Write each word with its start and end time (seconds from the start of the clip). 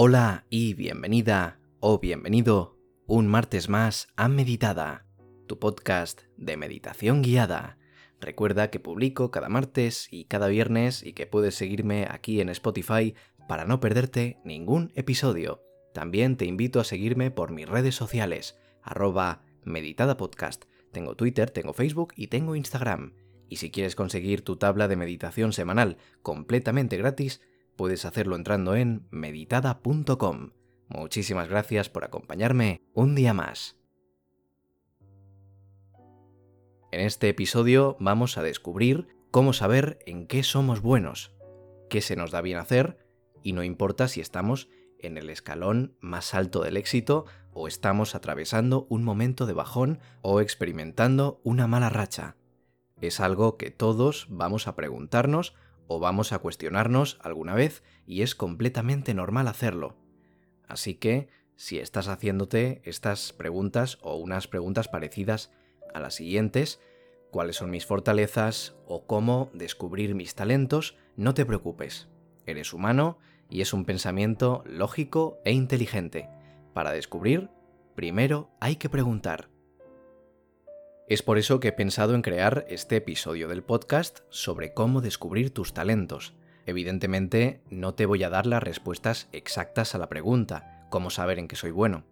Hola 0.00 0.44
y 0.48 0.74
bienvenida 0.74 1.58
o 1.80 1.98
bienvenido 1.98 2.78
un 3.08 3.26
martes 3.26 3.68
más 3.68 4.06
a 4.14 4.28
Meditada, 4.28 5.06
tu 5.48 5.58
podcast 5.58 6.20
de 6.36 6.56
meditación 6.56 7.20
guiada. 7.20 7.78
Recuerda 8.20 8.70
que 8.70 8.78
publico 8.78 9.32
cada 9.32 9.48
martes 9.48 10.06
y 10.12 10.26
cada 10.26 10.46
viernes 10.46 11.02
y 11.02 11.14
que 11.14 11.26
puedes 11.26 11.56
seguirme 11.56 12.06
aquí 12.08 12.40
en 12.40 12.48
Spotify 12.48 13.16
para 13.48 13.64
no 13.64 13.80
perderte 13.80 14.38
ningún 14.44 14.92
episodio. 14.94 15.64
También 15.92 16.36
te 16.36 16.44
invito 16.44 16.78
a 16.78 16.84
seguirme 16.84 17.32
por 17.32 17.50
mis 17.50 17.68
redes 17.68 17.96
sociales, 17.96 18.56
arroba 18.84 19.42
meditadapodcast. 19.64 20.66
Tengo 20.92 21.16
Twitter, 21.16 21.50
tengo 21.50 21.72
Facebook 21.72 22.12
y 22.14 22.28
tengo 22.28 22.54
Instagram. 22.54 23.14
Y 23.48 23.56
si 23.56 23.72
quieres 23.72 23.96
conseguir 23.96 24.42
tu 24.42 24.54
tabla 24.58 24.86
de 24.86 24.94
meditación 24.94 25.52
semanal 25.52 25.96
completamente 26.22 26.96
gratis, 26.98 27.40
puedes 27.78 28.04
hacerlo 28.04 28.34
entrando 28.34 28.74
en 28.74 29.06
meditada.com. 29.10 30.50
Muchísimas 30.88 31.48
gracias 31.48 31.88
por 31.88 32.04
acompañarme 32.04 32.82
un 32.92 33.14
día 33.14 33.32
más. 33.32 33.78
En 36.90 37.00
este 37.00 37.28
episodio 37.28 37.96
vamos 38.00 38.36
a 38.36 38.42
descubrir 38.42 39.06
cómo 39.30 39.52
saber 39.52 40.00
en 40.06 40.26
qué 40.26 40.42
somos 40.42 40.82
buenos, 40.82 41.32
qué 41.88 42.00
se 42.00 42.16
nos 42.16 42.32
da 42.32 42.40
bien 42.40 42.58
hacer, 42.58 42.98
y 43.44 43.52
no 43.52 43.62
importa 43.62 44.08
si 44.08 44.20
estamos 44.20 44.68
en 44.98 45.16
el 45.16 45.30
escalón 45.30 45.96
más 46.00 46.34
alto 46.34 46.62
del 46.64 46.76
éxito 46.76 47.26
o 47.52 47.68
estamos 47.68 48.16
atravesando 48.16 48.88
un 48.90 49.04
momento 49.04 49.46
de 49.46 49.52
bajón 49.52 50.00
o 50.20 50.40
experimentando 50.40 51.40
una 51.44 51.68
mala 51.68 51.90
racha. 51.90 52.36
Es 53.00 53.20
algo 53.20 53.56
que 53.56 53.70
todos 53.70 54.26
vamos 54.30 54.66
a 54.66 54.74
preguntarnos 54.74 55.54
o 55.88 55.98
vamos 55.98 56.32
a 56.32 56.38
cuestionarnos 56.38 57.18
alguna 57.20 57.54
vez 57.54 57.82
y 58.06 58.22
es 58.22 58.34
completamente 58.34 59.14
normal 59.14 59.48
hacerlo. 59.48 59.96
Así 60.68 60.94
que, 60.94 61.28
si 61.56 61.78
estás 61.78 62.06
haciéndote 62.06 62.80
estas 62.84 63.32
preguntas 63.32 63.98
o 64.02 64.16
unas 64.16 64.46
preguntas 64.46 64.86
parecidas 64.86 65.50
a 65.92 65.98
las 65.98 66.14
siguientes, 66.14 66.78
cuáles 67.32 67.56
son 67.56 67.70
mis 67.70 67.86
fortalezas 67.86 68.76
o 68.86 69.06
cómo 69.06 69.50
descubrir 69.54 70.14
mis 70.14 70.34
talentos, 70.34 70.96
no 71.16 71.34
te 71.34 71.44
preocupes. 71.44 72.08
Eres 72.46 72.72
humano 72.72 73.18
y 73.50 73.62
es 73.62 73.72
un 73.72 73.84
pensamiento 73.84 74.62
lógico 74.66 75.38
e 75.44 75.52
inteligente. 75.52 76.28
Para 76.74 76.92
descubrir, 76.92 77.50
primero 77.94 78.50
hay 78.60 78.76
que 78.76 78.88
preguntar. 78.88 79.48
Es 81.08 81.22
por 81.22 81.38
eso 81.38 81.58
que 81.58 81.68
he 81.68 81.72
pensado 81.72 82.14
en 82.14 82.20
crear 82.20 82.66
este 82.68 82.96
episodio 82.96 83.48
del 83.48 83.62
podcast 83.62 84.18
sobre 84.28 84.74
cómo 84.74 85.00
descubrir 85.00 85.54
tus 85.54 85.72
talentos. 85.72 86.34
Evidentemente, 86.66 87.62
no 87.70 87.94
te 87.94 88.04
voy 88.04 88.22
a 88.24 88.28
dar 88.28 88.46
las 88.46 88.62
respuestas 88.62 89.26
exactas 89.32 89.94
a 89.94 89.98
la 89.98 90.10
pregunta, 90.10 90.86
cómo 90.90 91.08
saber 91.08 91.38
en 91.38 91.48
qué 91.48 91.56
soy 91.56 91.70
bueno. 91.70 92.04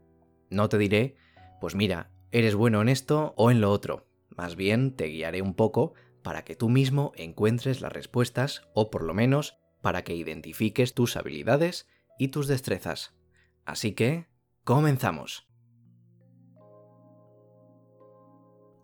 No 0.49 0.71
te 0.71 0.79
diré, 0.79 1.15
pues 1.61 1.75
mira, 1.75 2.11
eres 2.33 2.55
bueno 2.55 2.81
en 2.81 2.89
esto 2.89 3.35
o 3.37 3.51
en 3.51 3.61
lo 3.61 3.71
otro. 3.71 4.07
Más 4.31 4.57
bien 4.57 4.97
te 4.97 5.09
guiaré 5.09 5.43
un 5.43 5.53
poco 5.53 5.93
para 6.23 6.43
que 6.43 6.57
tú 6.57 6.71
mismo 6.71 7.13
encuentres 7.17 7.83
las 7.83 7.93
respuestas 7.93 8.63
o 8.73 8.91
por 8.91 9.05
lo 9.05 9.13
menos 9.13 9.59
para 9.83 10.05
que 10.05 10.15
identifiques 10.15 10.95
tus 10.95 11.19
habilidades 11.19 11.87
y 12.19 12.29
tus 12.29 12.49
destrezas. 12.49 13.15
Así 13.67 13.93
que, 13.93 14.27
comenzamos. 14.65 15.47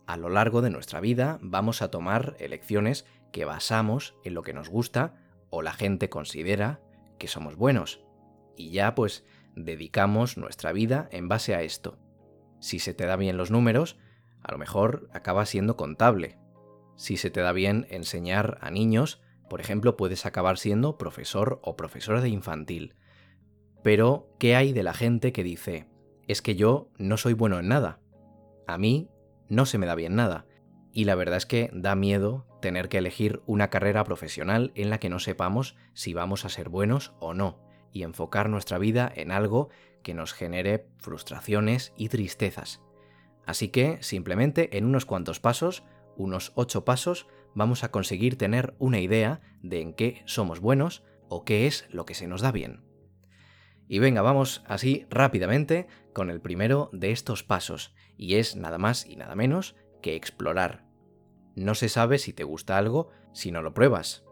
A 0.05 0.17
lo 0.17 0.29
largo 0.29 0.61
de 0.61 0.69
nuestra 0.69 0.99
vida 0.99 1.39
vamos 1.41 1.81
a 1.81 1.89
tomar 1.89 2.35
elecciones 2.39 3.05
que 3.31 3.45
basamos 3.45 4.15
en 4.23 4.33
lo 4.33 4.41
que 4.41 4.53
nos 4.53 4.69
gusta 4.69 5.15
o 5.49 5.61
la 5.61 5.73
gente 5.73 6.09
considera 6.09 6.81
que 7.17 7.27
somos 7.27 7.55
buenos. 7.55 8.03
Y 8.57 8.71
ya 8.71 8.95
pues 8.95 9.23
dedicamos 9.55 10.37
nuestra 10.37 10.73
vida 10.73 11.07
en 11.11 11.29
base 11.29 11.55
a 11.55 11.61
esto. 11.61 11.99
Si 12.59 12.79
se 12.79 12.93
te 12.93 13.05
da 13.05 13.15
bien 13.15 13.37
los 13.37 13.51
números, 13.51 13.97
a 14.41 14.51
lo 14.51 14.57
mejor 14.57 15.09
acaba 15.13 15.45
siendo 15.45 15.77
contable. 15.77 16.37
Si 16.95 17.17
se 17.17 17.29
te 17.29 17.41
da 17.41 17.51
bien 17.53 17.87
enseñar 17.89 18.57
a 18.61 18.71
niños, 18.71 19.21
por 19.49 19.61
ejemplo, 19.61 19.97
puedes 19.97 20.25
acabar 20.25 20.57
siendo 20.57 20.97
profesor 20.97 21.59
o 21.63 21.75
profesora 21.75 22.21
de 22.21 22.29
infantil. 22.29 22.95
Pero, 23.83 24.33
¿qué 24.39 24.55
hay 24.55 24.73
de 24.73 24.83
la 24.83 24.93
gente 24.93 25.33
que 25.33 25.43
dice, 25.43 25.87
es 26.27 26.41
que 26.41 26.55
yo 26.55 26.89
no 26.97 27.17
soy 27.17 27.33
bueno 27.33 27.59
en 27.59 27.67
nada? 27.67 27.99
A 28.65 28.77
mí 28.77 29.09
no 29.53 29.65
se 29.65 29.77
me 29.77 29.85
da 29.85 29.95
bien 29.95 30.15
nada. 30.15 30.45
Y 30.91 31.05
la 31.05 31.15
verdad 31.15 31.37
es 31.37 31.45
que 31.45 31.69
da 31.73 31.95
miedo 31.95 32.45
tener 32.61 32.89
que 32.89 32.99
elegir 32.99 33.41
una 33.45 33.69
carrera 33.69 34.03
profesional 34.03 34.71
en 34.75 34.89
la 34.89 34.99
que 34.99 35.09
no 35.09 35.19
sepamos 35.19 35.75
si 35.93 36.13
vamos 36.13 36.45
a 36.45 36.49
ser 36.49 36.69
buenos 36.69 37.13
o 37.19 37.33
no, 37.33 37.59
y 37.91 38.03
enfocar 38.03 38.49
nuestra 38.49 38.77
vida 38.77 39.11
en 39.15 39.31
algo 39.31 39.69
que 40.03 40.13
nos 40.13 40.33
genere 40.33 40.87
frustraciones 40.97 41.93
y 41.97 42.09
tristezas. 42.09 42.81
Así 43.45 43.69
que, 43.69 43.97
simplemente, 44.01 44.77
en 44.77 44.85
unos 44.85 45.05
cuantos 45.05 45.39
pasos, 45.39 45.83
unos 46.15 46.51
ocho 46.55 46.85
pasos, 46.85 47.27
vamos 47.55 47.83
a 47.83 47.91
conseguir 47.91 48.37
tener 48.37 48.75
una 48.79 48.99
idea 48.99 49.41
de 49.61 49.81
en 49.81 49.93
qué 49.93 50.21
somos 50.25 50.59
buenos 50.59 51.03
o 51.27 51.43
qué 51.43 51.67
es 51.67 51.85
lo 51.89 52.05
que 52.05 52.13
se 52.13 52.27
nos 52.27 52.41
da 52.41 52.51
bien. 52.51 52.92
Y 53.87 53.99
venga, 53.99 54.21
vamos 54.21 54.63
así 54.67 55.05
rápidamente 55.09 55.87
con 56.13 56.29
el 56.29 56.41
primero 56.41 56.89
de 56.93 57.11
estos 57.11 57.43
pasos, 57.43 57.93
y 58.17 58.35
es 58.35 58.55
nada 58.55 58.77
más 58.77 59.05
y 59.05 59.15
nada 59.15 59.35
menos 59.35 59.75
que 60.01 60.15
explorar. 60.15 60.85
No 61.55 61.75
se 61.75 61.89
sabe 61.89 62.17
si 62.17 62.33
te 62.33 62.43
gusta 62.43 62.77
algo 62.77 63.09
si 63.33 63.51
no 63.51 63.61
lo 63.61 63.73
pruebas. 63.73 64.23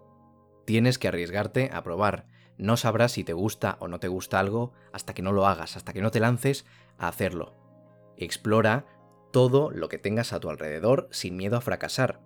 Tienes 0.65 0.97
que 0.97 1.07
arriesgarte 1.07 1.69
a 1.73 1.83
probar. 1.83 2.27
No 2.57 2.77
sabrás 2.77 3.13
si 3.13 3.23
te 3.23 3.33
gusta 3.33 3.77
o 3.79 3.87
no 3.87 3.99
te 3.99 4.07
gusta 4.07 4.39
algo 4.39 4.73
hasta 4.93 5.13
que 5.13 5.21
no 5.21 5.31
lo 5.31 5.47
hagas, 5.47 5.75
hasta 5.77 5.93
que 5.93 6.01
no 6.01 6.11
te 6.11 6.19
lances 6.19 6.65
a 6.97 7.07
hacerlo. 7.07 7.55
Explora 8.17 8.85
todo 9.31 9.71
lo 9.71 9.89
que 9.89 9.97
tengas 9.97 10.33
a 10.33 10.39
tu 10.39 10.49
alrededor 10.49 11.07
sin 11.11 11.35
miedo 11.37 11.57
a 11.57 11.61
fracasar. 11.61 12.21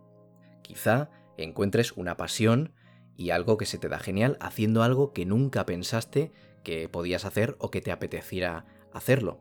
Quizá 0.61 1.09
encuentres 1.37 1.93
una 1.93 2.17
pasión 2.17 2.73
y 3.15 3.29
algo 3.29 3.57
que 3.57 3.65
se 3.65 3.77
te 3.77 3.87
da 3.87 3.99
genial 3.99 4.37
haciendo 4.41 4.83
algo 4.83 5.13
que 5.13 5.25
nunca 5.25 5.65
pensaste 5.65 6.33
que 6.65 6.89
podías 6.89 7.23
hacer 7.23 7.55
o 7.59 7.71
que 7.71 7.79
te 7.79 7.93
apeteciera 7.93 8.65
hacerlo. 8.91 9.39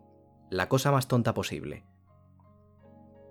La 0.48 0.68
cosa 0.68 0.92
más 0.92 1.08
tonta 1.08 1.34
posible. 1.34 1.84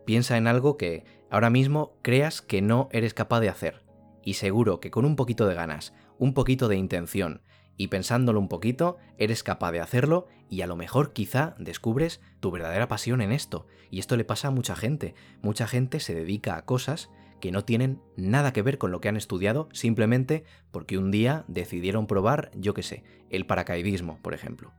Piensa 0.06 0.36
en 0.36 0.48
algo 0.48 0.76
que 0.76 1.06
ahora 1.30 1.50
mismo 1.50 1.98
creas 2.02 2.42
que 2.42 2.62
no 2.62 2.90
eres 2.92 3.14
capaz 3.14 3.40
de 3.40 3.48
hacer. 3.48 3.86
Y 4.22 4.34
seguro 4.34 4.82
que 4.82 4.92
con 4.92 5.06
un 5.06 5.16
poquito 5.16 5.48
de 5.48 5.56
ganas, 5.56 5.94
un 6.18 6.34
poquito 6.34 6.68
de 6.68 6.76
intención 6.76 7.42
y 7.78 7.88
pensándolo 7.88 8.40
un 8.40 8.50
poquito, 8.50 8.98
eres 9.18 9.44
capaz 9.44 9.72
de 9.72 9.80
hacerlo 9.80 10.28
y 10.50 10.62
a 10.62 10.68
lo 10.68 10.76
mejor 10.76 11.14
quizá 11.14 11.56
descubres 11.58 12.22
tu 12.40 12.52
verdadera 12.52 12.88
pasión 12.88 13.22
en 13.22 13.32
esto. 13.32 13.66
Y 13.90 14.00
esto 14.00 14.18
le 14.18 14.26
pasa 14.26 14.50
a 14.50 14.52
mucha 14.52 14.76
gente. 14.76 15.16
Mucha 15.42 15.68
gente 15.68 16.00
se 16.00 16.14
dedica 16.14 16.58
a 16.58 16.66
cosas 16.66 17.10
que 17.44 17.52
no 17.52 17.66
tienen 17.66 18.02
nada 18.16 18.54
que 18.54 18.62
ver 18.62 18.78
con 18.78 18.92
lo 18.92 19.02
que 19.02 19.10
han 19.10 19.18
estudiado 19.18 19.68
simplemente 19.74 20.46
porque 20.72 20.98
un 20.98 21.12
día 21.12 21.44
decidieron 21.50 22.08
probar, 22.08 22.52
yo 22.56 22.74
qué 22.74 22.84
sé, 22.84 23.04
el 23.30 23.46
paracaidismo, 23.46 24.18
por 24.22 24.34
ejemplo. 24.34 24.72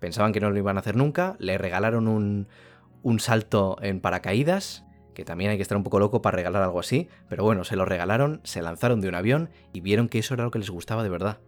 Pensaban 0.00 0.32
que 0.32 0.40
no 0.40 0.48
lo 0.48 0.56
iban 0.56 0.78
a 0.78 0.80
hacer 0.80 0.96
nunca, 0.96 1.36
le 1.38 1.58
regalaron 1.58 2.08
un, 2.08 2.48
un 3.02 3.20
salto 3.20 3.76
en 3.82 4.00
paracaídas, 4.00 4.86
que 5.12 5.26
también 5.26 5.50
hay 5.50 5.58
que 5.58 5.62
estar 5.62 5.76
un 5.76 5.84
poco 5.84 5.98
loco 5.98 6.22
para 6.22 6.34
regalar 6.34 6.62
algo 6.62 6.80
así, 6.80 7.10
pero 7.28 7.44
bueno, 7.44 7.62
se 7.62 7.76
lo 7.76 7.84
regalaron, 7.84 8.40
se 8.42 8.62
lanzaron 8.62 9.02
de 9.02 9.08
un 9.10 9.14
avión 9.14 9.50
y 9.74 9.82
vieron 9.82 10.08
que 10.08 10.18
eso 10.18 10.32
era 10.32 10.44
lo 10.44 10.50
que 10.50 10.60
les 10.60 10.70
gustaba 10.70 11.02
de 11.02 11.10
verdad. 11.10 11.40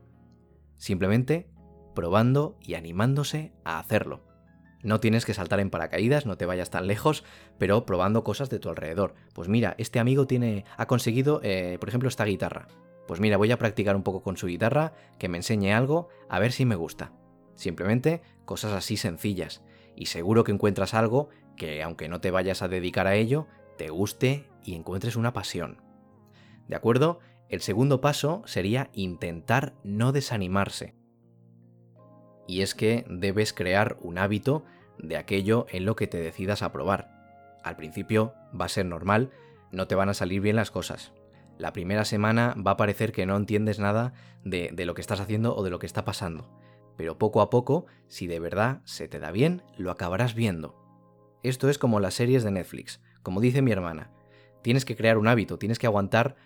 Simplemente 0.77 1.49
probando 1.95 2.59
y 2.61 2.75
animándose 2.75 3.55
a 3.65 3.79
hacerlo. 3.79 4.21
No 4.85 5.01
tienes 5.01 5.25
que 5.25 5.33
saltar 5.33 5.61
en 5.61 5.71
paracaídas, 5.71 6.27
no 6.27 6.37
te 6.37 6.45
vayas 6.45 6.69
tan 6.69 6.87
lejos, 6.87 7.25
pero 7.59 7.87
probando 7.87 8.23
cosas 8.23 8.51
de 8.51 8.59
tu 8.59 8.69
alrededor. 8.69 9.15
Pues 9.33 9.49
mira, 9.49 9.75
este 9.79 9.99
amigo 9.99 10.27
tiene, 10.27 10.67
ha 10.77 10.87
conseguido, 10.87 11.41
eh, 11.43 11.79
por 11.81 11.89
ejemplo, 11.89 12.09
esta 12.09 12.27
guitarra. 12.27 12.69
Pues 13.09 13.19
mira, 13.19 13.39
voy 13.39 13.51
a 13.51 13.59
practicar 13.59 13.97
un 13.97 14.03
poco 14.03 14.23
con 14.23 14.37
su 14.37 14.47
guitarra, 14.47 14.93
que 15.19 15.31
me 15.31 15.39
enseñe 15.39 15.73
algo, 15.73 16.09
a 16.29 16.39
ver 16.39 16.53
si 16.53 16.67
me 16.67 16.77
gusta. 16.77 17.13
Simplemente 17.55 18.21
cosas 18.45 18.73
así 18.73 18.99
sencillas. 18.99 19.63
Y 19.97 20.07
seguro 20.07 20.45
que 20.45 20.53
encuentras 20.53 20.93
algo 20.93 21.31
que, 21.57 21.83
aunque 21.83 22.11
no 22.11 22.21
te 22.21 22.31
vayas 22.31 22.61
a 22.61 22.69
dedicar 22.69 23.07
a 23.07 23.15
ello, 23.15 23.47
te 23.79 23.89
guste 23.89 24.51
y 24.63 24.75
encuentres 24.75 25.17
una 25.17 25.33
pasión. 25.33 25.81
¿De 26.69 26.77
acuerdo? 26.77 27.21
El 27.49 27.63
segundo 27.63 28.03
paso 28.03 28.43
sería 28.45 28.91
intentar 28.93 29.73
no 29.83 30.13
desanimarse 30.13 30.95
y 32.47 32.63
es 32.63 32.75
que 32.75 33.05
debes 33.09 33.53
crear 33.53 33.97
un 34.01 34.19
hábito 34.19 34.65
de 34.99 35.17
aquello 35.17 35.67
en 35.71 35.85
lo 35.85 35.97
que 35.97 36.07
te 36.07 36.21
decidas 36.21 36.63
a 36.63 36.73
probar. 36.73 37.61
Al 37.63 37.77
principio 37.77 38.35
va 38.59 38.67
a 38.67 38.69
ser 38.71 38.87
normal, 38.87 39.31
no 39.73 39.87
te 39.87 39.95
van 39.95 40.09
a 40.09 40.15
salir 40.15 40.41
bien 40.41 40.57
las 40.57 40.71
cosas. 40.71 41.13
La 41.59 41.73
primera 41.73 42.05
semana 42.05 42.55
va 42.55 42.73
a 42.73 42.77
parecer 42.77 43.13
que 43.13 43.27
no 43.27 43.37
entiendes 43.37 43.79
nada 43.79 44.13
de, 44.45 44.71
de, 44.73 44.87
lo 44.87 44.95
que 44.95 45.01
estás 45.01 45.21
haciendo 45.21 45.55
o 45.57 45.63
de 45.63 45.71
lo 45.71 45.79
que 45.79 45.87
está 45.87 46.05
pasando. 46.05 46.51
Pero 46.97 47.19
poco 47.19 47.41
a 47.41 47.51
poco, 47.51 47.87
si 48.09 48.27
de 48.27 48.41
verdad 48.41 48.81
se 48.85 49.09
te 49.09 49.19
da 49.19 49.31
bien, 49.31 49.63
lo 49.77 49.91
acabarás 49.91 50.35
viendo. 50.35 50.77
Esto 51.43 51.69
es 51.69 51.79
como 51.79 52.01
las 52.01 52.15
series 52.15 52.43
de 52.45 52.51
Netflix. 52.51 53.01
Como 53.23 53.41
dice 53.41 53.63
mi 53.63 53.73
hermana, 53.73 54.11
tienes 54.63 54.85
que 54.85 54.97
crear 54.97 55.19
un 55.19 55.29
hábito, 55.29 55.59
tienes 55.59 55.79
que 55.79 55.87
aguantar 55.87 56.37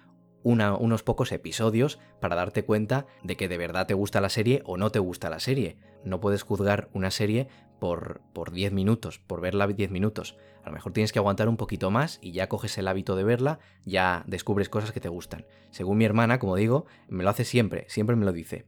unos 0.42 1.02
pocos 1.02 1.32
episodios 1.32 1.98
para 2.20 2.36
darte 2.36 2.64
cuenta 2.64 3.06
de 3.22 3.36
que 3.36 3.48
de 3.48 3.58
verdad 3.58 3.86
te 3.86 3.94
gusta 3.94 4.20
la 4.20 4.28
serie 4.28 4.62
o 4.64 4.76
no 4.76 4.90
te 4.90 4.98
gusta 4.98 5.30
la 5.30 5.40
serie. 5.40 5.76
No 6.04 6.20
puedes 6.20 6.42
juzgar 6.42 6.88
una 6.92 7.10
serie 7.10 7.48
por, 7.80 8.20
por 8.32 8.52
10 8.52 8.72
minutos, 8.72 9.18
por 9.18 9.40
verla 9.40 9.66
10 9.66 9.90
minutos. 9.90 10.36
A 10.62 10.68
lo 10.68 10.74
mejor 10.74 10.92
tienes 10.92 11.12
que 11.12 11.18
aguantar 11.18 11.48
un 11.48 11.56
poquito 11.56 11.90
más 11.90 12.18
y 12.22 12.32
ya 12.32 12.48
coges 12.48 12.78
el 12.78 12.88
hábito 12.88 13.16
de 13.16 13.24
verla, 13.24 13.58
ya 13.84 14.24
descubres 14.26 14.68
cosas 14.68 14.92
que 14.92 15.00
te 15.00 15.08
gustan. 15.08 15.46
Según 15.70 15.98
mi 15.98 16.04
hermana, 16.04 16.38
como 16.38 16.56
digo, 16.56 16.86
me 17.08 17.24
lo 17.24 17.30
hace 17.30 17.44
siempre, 17.44 17.84
siempre 17.88 18.16
me 18.16 18.24
lo 18.24 18.32
dice. 18.32 18.66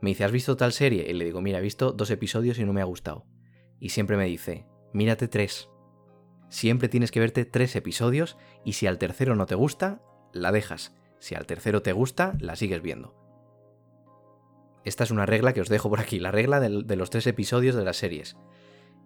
Me 0.00 0.10
dice, 0.10 0.24
¿has 0.24 0.32
visto 0.32 0.56
tal 0.56 0.72
serie? 0.72 1.10
Y 1.10 1.12
le 1.12 1.24
digo, 1.24 1.42
mira, 1.42 1.58
he 1.58 1.62
visto 1.62 1.92
dos 1.92 2.10
episodios 2.10 2.58
y 2.58 2.64
no 2.64 2.72
me 2.72 2.80
ha 2.80 2.84
gustado. 2.84 3.26
Y 3.78 3.90
siempre 3.90 4.16
me 4.16 4.26
dice, 4.26 4.66
mírate 4.92 5.28
tres. 5.28 5.68
Siempre 6.48 6.88
tienes 6.88 7.10
que 7.10 7.20
verte 7.20 7.44
tres 7.44 7.76
episodios 7.76 8.36
y 8.64 8.72
si 8.72 8.86
al 8.86 8.98
tercero 8.98 9.36
no 9.36 9.46
te 9.46 9.54
gusta, 9.54 10.02
la 10.32 10.52
dejas. 10.52 10.94
Si 11.20 11.36
al 11.36 11.46
tercero 11.46 11.82
te 11.82 11.92
gusta, 11.92 12.34
la 12.40 12.56
sigues 12.56 12.82
viendo. 12.82 13.14
Esta 14.84 15.04
es 15.04 15.10
una 15.10 15.26
regla 15.26 15.52
que 15.52 15.60
os 15.60 15.68
dejo 15.68 15.88
por 15.88 16.00
aquí, 16.00 16.18
la 16.18 16.32
regla 16.32 16.58
de 16.58 16.96
los 16.96 17.10
tres 17.10 17.26
episodios 17.26 17.76
de 17.76 17.84
las 17.84 17.98
series. 17.98 18.36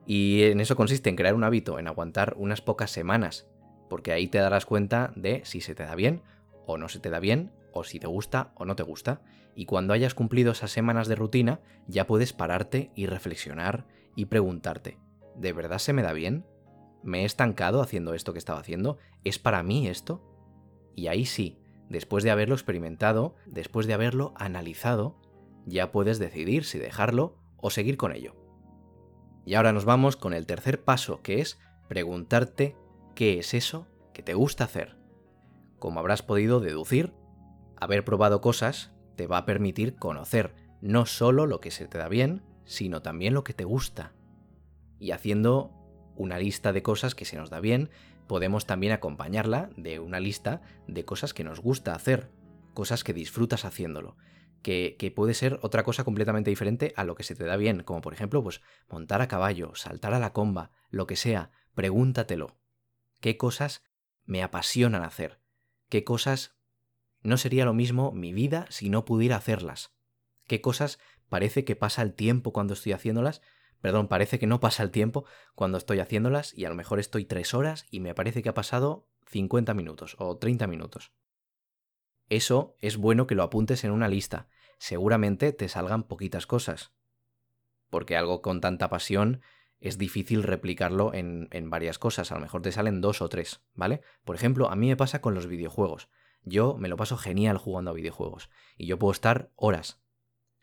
Y 0.07 0.45
en 0.45 0.61
eso 0.61 0.77
consiste 0.77 1.11
en 1.11 1.17
crear 1.17 1.35
un 1.35 1.45
hábito, 1.45 1.79
en 1.79 1.89
aguantar 1.89 2.35
unas 2.39 2.63
pocas 2.63 2.91
semanas, 2.91 3.47
porque 3.91 4.13
ahí 4.13 4.29
te 4.29 4.39
darás 4.39 4.67
cuenta 4.67 5.13
de 5.17 5.43
si 5.45 5.61
se 5.61 5.75
te 5.75 5.83
da 5.83 5.95
bien 5.95 6.23
o 6.67 6.79
no 6.79 6.89
se 6.89 7.01
te 7.01 7.11
da 7.11 7.19
bien, 7.19 7.53
o 7.73 7.85
si 7.85 7.99
te 7.99 8.07
gusta 8.07 8.53
o 8.55 8.65
no 8.65 8.77
te 8.77 8.83
gusta. 8.83 9.21
Y 9.55 9.67
cuando 9.67 9.93
hayas 9.93 10.15
cumplido 10.15 10.53
esas 10.53 10.71
semanas 10.71 11.09
de 11.09 11.17
rutina, 11.17 11.61
ya 11.89 12.07
puedes 12.07 12.33
pararte 12.33 12.91
y 12.95 13.07
reflexionar 13.07 13.87
y 14.15 14.27
preguntarte, 14.27 14.99
¿de 15.37 15.53
verdad 15.53 15.79
se 15.79 15.93
me 15.93 16.03
da 16.03 16.13
bien? 16.13 16.47
¿Me 17.03 17.23
he 17.23 17.25
estancado 17.25 17.83
haciendo 17.83 18.15
esto 18.15 18.33
que 18.33 18.39
estaba 18.39 18.61
haciendo? 18.61 18.99
¿Es 19.25 19.39
para 19.39 19.63
mí 19.63 19.89
esto? 19.89 20.23
Y 20.95 21.09
ahí 21.09 21.27
sí, 21.27 21.59
después 21.89 22.25
de 22.25 22.31
haberlo 22.31 22.55
experimentado, 22.55 23.35
después 23.47 23.87
de 23.87 23.95
haberlo 23.95 24.33
analizado, 24.37 25.17
ya 25.67 25.93
puedes 25.93 26.19
decidir 26.19 26.65
si 26.65 26.79
dejarlo 26.79 27.37
o 27.57 27.71
seguir 27.71 27.97
con 27.97 28.13
ello. 28.13 28.37
Y 29.47 29.55
ahora 29.55 29.73
nos 29.73 29.85
vamos 29.85 30.17
con 30.17 30.33
el 30.33 30.47
tercer 30.47 30.83
paso, 30.83 31.23
que 31.23 31.41
es 31.41 31.59
preguntarte 31.89 32.77
qué 33.15 33.39
es 33.39 33.55
eso 33.55 33.87
que 34.13 34.23
te 34.23 34.35
gusta 34.35 34.65
hacer. 34.65 34.97
Como 35.79 36.01
habrás 36.01 36.23
podido 36.23 36.61
deducir, 36.61 37.13
haber 37.77 38.05
probado 38.05 38.41
cosas 38.41 38.93
te 39.17 39.27
va 39.27 39.39
a 39.39 39.45
permitir 39.45 39.97
conocer 39.97 40.55
no 40.81 41.07
solo 41.07 41.47
lo 41.47 41.61
que 41.61 41.71
se 41.71 41.87
te 41.87 41.99
da 41.99 42.09
bien, 42.09 42.43
sino 42.65 43.03
también 43.03 43.35
lo 43.35 43.45
que 43.45 43.55
te 43.55 43.65
gusta. 43.65 44.13
Y 44.99 45.11
haciendo 45.13 45.73
una 46.17 46.39
lista 46.39 46.73
de 46.73 46.83
cosas 46.83 47.15
que 47.15 47.25
se 47.25 47.37
nos 47.37 47.51
da 47.51 47.61
bien, 47.61 47.91
podemos 48.27 48.67
también 48.67 48.93
acompañarla 48.93 49.71
de 49.77 50.01
una 50.01 50.21
lista 50.21 50.63
de 50.87 51.05
cosas 51.05 51.35
que 51.35 51.45
nos 51.45 51.61
gusta 51.61 51.95
hacer, 51.95 52.31
cosas 52.73 53.05
que 53.05 53.13
disfrutas 53.13 53.65
haciéndolo, 53.65 54.17
que, 54.63 55.13
puede 55.15 55.35
ser 55.35 55.59
otra 55.63 55.85
cosa 55.85 56.05
completamente 56.05 56.51
diferente 56.51 56.93
a 56.97 57.05
lo 57.05 57.15
que 57.15 57.23
se 57.23 57.35
te 57.35 57.45
da 57.45 57.57
bien, 57.57 57.83
como 57.83 58.01
por 58.01 58.15
ejemplo, 58.15 58.43
pues 58.43 58.63
montar 58.89 59.21
a 59.21 59.29
caballo, 59.29 59.75
saltar 59.75 60.15
a 60.15 60.19
la 60.19 60.33
comba, 60.33 60.71
lo 60.91 61.07
que 61.07 61.17
sea, 61.17 61.51
pregúntatelo. 61.75 62.57
¿Qué 63.21 63.37
cosas 63.37 63.83
me 64.25 64.43
apasionan 64.43 65.03
hacer? 65.03 65.39
¿Qué 65.91 66.03
cosas 66.03 66.57
no 67.23 67.37
sería 67.37 67.67
lo 67.67 67.75
mismo 67.75 68.13
mi 68.13 68.33
vida 68.33 68.67
si 68.71 68.89
no 68.89 69.05
pudiera 69.05 69.37
hacerlas? 69.37 69.93
¿Qué 70.47 70.61
cosas 70.61 70.99
parece 71.29 71.65
que 71.65 71.77
pasa 71.77 72.03
el 72.03 72.15
tiempo 72.15 72.53
cuando 72.53 72.75
estoy 72.75 72.93
haciéndolas 72.93 73.43
Perdón, 73.85 74.09
parece 74.09 74.39
que 74.39 74.47
no 74.47 74.61
pasa 74.61 74.83
el 74.83 74.91
tiempo 74.91 75.27
cuando 75.55 75.77
estoy 75.77 76.01
haciéndolas 76.01 76.57
y 76.57 76.65
a 76.65 76.71
lo 76.71 76.75
mejor 76.75 77.01
estoy 77.01 77.27
tres 77.27 77.53
horas 77.53 77.85
y 77.91 78.01
me 78.01 78.15
parece 78.15 78.43
que 78.43 78.49
ha 78.49 78.55
pasado 78.55 79.11
50 79.27 79.75
minutos 79.75 80.17
o 80.19 80.39
30 80.39 80.67
minutos. 80.69 81.13
Eso 82.31 82.77
es 82.81 82.97
bueno 82.97 83.27
que 83.27 83.35
lo 83.35 83.43
apuntes 83.43 83.85
en 83.85 83.91
una 83.91 84.09
lista. 84.09 84.49
Seguramente 84.79 85.53
te 85.53 85.69
salgan 85.69 86.05
poquitas 86.05 86.47
cosas. 86.47 86.95
Porque 87.91 88.17
algo 88.17 88.41
con 88.41 88.63
tanta 88.63 88.89
pasión 88.89 89.43
es 89.81 89.99
difícil 89.99 90.45
replicarlo 90.45 91.13
en, 91.13 91.49
en, 91.51 91.69
varias 91.69 91.99
cosas. 91.99 92.33
A 92.33 92.37
lo 92.37 92.41
mejor 92.41 92.63
te 92.63 92.73
salen 92.73 93.03
dos 93.03 93.21
o 93.21 93.29
tres, 93.29 93.61
¿vale? 93.75 94.01
Por 94.25 94.35
ejemplo, 94.35 94.71
a 94.71 94.77
mí 94.77 94.89
me 94.89 94.97
pasa 94.97 95.21
con 95.21 95.35
los 95.35 95.47
videojuegos. 95.47 96.09
Yo 96.43 96.79
me 96.79 96.89
lo 96.89 96.97
paso 96.97 97.19
genial 97.19 97.59
jugando 97.59 97.91
a 97.91 97.95
videojuegos. 97.95 98.49
Y 98.79 98.87
yo 98.87 98.99
puedo 98.99 99.13
estar 99.13 99.51
horas. 99.57 100.01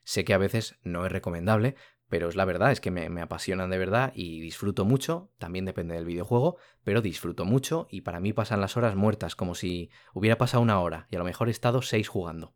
Sé 0.04 0.26
que 0.26 0.34
a 0.34 0.40
veces 0.40 0.80
no 0.82 1.06
es 1.06 1.12
recomendable, 1.12 1.76
pero 2.12 2.28
es 2.28 2.36
la 2.36 2.44
verdad, 2.44 2.74
es 2.74 2.82
que 2.82 2.92
me, 2.92 3.22
apasionan 3.22 3.70
de 3.70 3.78
verdad 3.78 4.12
y 4.14 4.42
disfruto 4.42 4.84
mucho, 4.84 5.32
también 5.38 5.64
depende 5.64 5.96
del 5.96 6.04
videojuego, 6.04 6.58
pero 6.84 7.02
disfruto 7.02 7.46
mucho 7.46 7.88
y 7.90 8.02
para 8.02 8.20
mí 8.20 8.34
pasan 8.34 8.60
las 8.60 8.76
horas 8.76 8.98
muertas, 8.98 9.38
como 9.38 9.56
si 9.56 9.90
hubiera 10.14 10.38
pasado 10.38 10.62
una 10.62 10.82
hora 10.82 11.08
y 11.10 11.16
a 11.16 11.20
lo 11.20 11.24
mejor 11.24 11.48
he 11.48 11.52
estado 11.52 11.82
seis 11.82 12.10
jugando. 12.10 12.54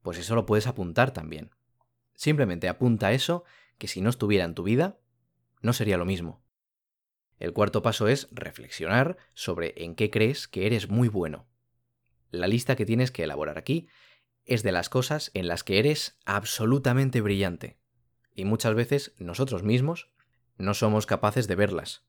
Pues 0.00 0.16
eso 0.16 0.34
lo 0.34 0.46
puedes 0.46 0.66
apuntar 0.66 1.10
también. 1.10 1.50
Simplemente 2.14 2.66
apunta 2.66 3.12
eso, 3.12 3.44
que 3.76 3.88
si 3.88 4.00
no 4.00 4.08
estuviera 4.08 4.46
en 4.46 4.54
tu 4.54 4.62
vida, 4.62 4.98
no 5.60 5.74
sería 5.74 5.98
lo 5.98 6.06
mismo. 6.06 6.42
El 7.38 7.52
cuarto 7.52 7.82
paso 7.82 8.08
es 8.08 8.26
reflexionar 8.30 9.18
sobre 9.34 9.74
en 9.84 9.94
qué 9.94 10.10
crees 10.10 10.48
que 10.48 10.64
eres 10.64 10.88
muy 10.88 11.08
bueno. 11.08 11.46
La 12.30 12.46
lista 12.46 12.74
que 12.74 12.86
tienes 12.86 13.10
que 13.10 13.24
elaborar 13.24 13.58
aquí 13.58 13.86
es 14.46 14.62
de 14.62 14.72
las 14.72 14.88
cosas 14.88 15.30
en 15.34 15.46
las 15.46 15.62
que 15.62 15.78
eres 15.78 16.18
absolutamente 16.24 17.20
brillante 17.20 17.81
y 18.34 18.44
muchas 18.44 18.74
veces 18.74 19.14
nosotros 19.18 19.62
mismos 19.62 20.10
no 20.56 20.74
somos 20.74 21.06
capaces 21.06 21.48
de 21.48 21.56
verlas. 21.56 22.04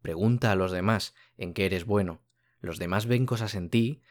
Pregunta 0.00 0.50
a 0.50 0.56
los 0.56 0.72
demás 0.72 1.14
en 1.36 1.54
qué 1.54 1.66
eres 1.66 1.86
bueno. 1.86 2.20
Los 2.60 2.78
demás 2.78 3.06
ven 3.06 3.26
cosas 3.26 3.54
en 3.54 3.70
ti 3.70 4.02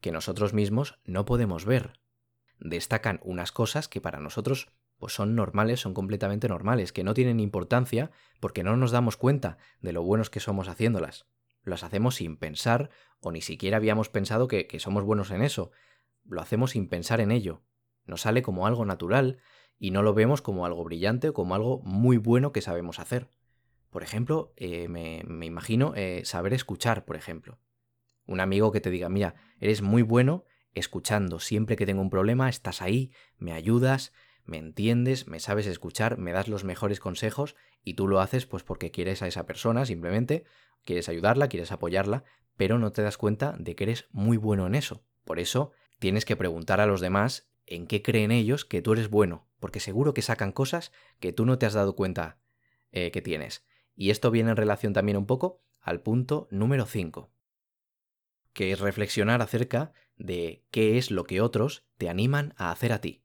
que 0.00 0.12
nosotros 0.12 0.52
mismos 0.52 0.98
no 1.04 1.24
podemos 1.24 1.64
ver. 1.64 2.00
Destacan 2.60 3.20
unas 3.22 3.52
cosas 3.52 3.88
que 3.88 4.00
para 4.00 4.20
nosotros 4.20 4.68
pues 4.98 5.12
son 5.12 5.36
normales, 5.36 5.80
son 5.80 5.94
completamente 5.94 6.48
normales, 6.48 6.92
que 6.92 7.04
no 7.04 7.14
tienen 7.14 7.38
importancia 7.38 8.10
porque 8.40 8.64
no 8.64 8.76
nos 8.76 8.90
damos 8.90 9.16
cuenta 9.16 9.58
de 9.80 9.92
lo 9.92 10.02
buenos 10.02 10.28
que 10.28 10.40
somos 10.40 10.68
haciéndolas. 10.68 11.26
Las 11.62 11.84
hacemos 11.84 12.16
sin 12.16 12.36
pensar 12.36 12.90
o 13.20 13.30
ni 13.30 13.40
siquiera 13.40 13.76
habíamos 13.76 14.08
pensado 14.08 14.48
que, 14.48 14.66
que 14.66 14.80
somos 14.80 15.04
buenos 15.04 15.30
en 15.30 15.42
eso. 15.42 15.70
Lo 16.24 16.40
hacemos 16.40 16.72
sin 16.72 16.88
pensar 16.88 17.20
en 17.20 17.30
ello. 17.30 17.62
Nos 18.06 18.22
sale 18.22 18.42
como 18.42 18.66
algo 18.66 18.84
natural 18.84 19.38
y 19.78 19.90
no 19.90 20.02
lo 20.02 20.14
vemos 20.14 20.42
como 20.42 20.66
algo 20.66 20.84
brillante 20.84 21.28
o 21.28 21.34
como 21.34 21.54
algo 21.54 21.80
muy 21.84 22.16
bueno 22.16 22.52
que 22.52 22.62
sabemos 22.62 22.98
hacer. 22.98 23.28
Por 23.90 24.02
ejemplo, 24.02 24.52
eh, 24.56 24.88
me, 24.88 25.46
imagino 25.46 25.94
eh, 25.96 26.22
saber 26.24 26.52
escuchar, 26.52 27.04
por 27.04 27.16
ejemplo. 27.16 27.58
Un 28.26 28.40
amigo 28.40 28.72
que 28.72 28.80
te 28.80 28.90
diga, 28.90 29.08
mira, 29.08 29.34
eres 29.60 29.80
muy 29.80 30.02
bueno 30.02 30.44
escuchando, 30.74 31.40
siempre 31.40 31.76
que 31.76 31.86
tengo 31.86 32.02
un 32.02 32.10
problema 32.10 32.48
estás 32.48 32.82
ahí, 32.82 33.10
me 33.38 33.52
ayudas, 33.52 34.12
me 34.44 34.58
entiendes, 34.58 35.26
me 35.26 35.40
sabes 35.40 35.66
escuchar, 35.66 36.18
me 36.18 36.32
das 36.32 36.48
los 36.48 36.64
mejores 36.64 37.00
consejos 37.00 37.56
y 37.82 37.94
tú 37.94 38.06
lo 38.06 38.20
haces 38.20 38.46
pues 38.46 38.62
porque 38.62 38.90
quieres 38.90 39.22
a 39.22 39.26
esa 39.26 39.46
persona 39.46 39.86
simplemente, 39.86 40.44
quieres 40.84 41.08
ayudarla, 41.08 41.48
quieres 41.48 41.72
apoyarla, 41.72 42.24
pero 42.56 42.78
no 42.78 42.92
te 42.92 43.02
das 43.02 43.16
cuenta 43.16 43.56
de 43.58 43.74
que 43.74 43.84
eres 43.84 44.08
muy 44.10 44.36
bueno 44.36 44.66
en 44.66 44.74
eso. 44.74 45.02
Por 45.24 45.38
eso 45.40 45.72
tienes 45.98 46.24
que 46.24 46.36
preguntar 46.36 46.80
a 46.80 46.86
los 46.86 47.00
demás 47.00 47.48
en 47.66 47.86
qué 47.86 48.02
creen 48.02 48.30
ellos 48.30 48.64
que 48.64 48.82
tú 48.82 48.92
eres 48.92 49.10
bueno, 49.10 49.47
porque 49.60 49.80
seguro 49.80 50.14
que 50.14 50.22
sacan 50.22 50.52
cosas 50.52 50.92
que 51.20 51.32
tú 51.32 51.44
no 51.44 51.58
te 51.58 51.66
has 51.66 51.74
dado 51.74 51.96
cuenta 51.96 52.38
eh, 52.92 53.10
que 53.10 53.22
tienes. 53.22 53.64
Y 53.94 54.10
esto 54.10 54.30
viene 54.30 54.50
en 54.50 54.56
relación 54.56 54.92
también 54.92 55.16
un 55.16 55.26
poco 55.26 55.62
al 55.80 56.00
punto 56.00 56.48
número 56.50 56.86
5, 56.86 57.30
que 58.52 58.72
es 58.72 58.80
reflexionar 58.80 59.42
acerca 59.42 59.92
de 60.16 60.64
qué 60.70 60.98
es 60.98 61.10
lo 61.10 61.24
que 61.24 61.40
otros 61.40 61.86
te 61.96 62.08
animan 62.08 62.54
a 62.56 62.70
hacer 62.70 62.92
a 62.92 63.00
ti. 63.00 63.22